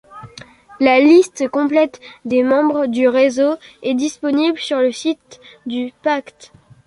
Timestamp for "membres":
2.41-2.87